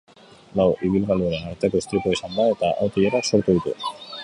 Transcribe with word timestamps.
Lau 0.59 0.63
ibilgailuren 0.87 1.45
arteko 1.51 1.83
istripua 1.83 2.17
izan 2.19 2.35
da, 2.41 2.49
eta 2.55 2.73
auto-ilarak 2.87 3.31
sortu 3.33 3.59
ditu. 3.61 3.89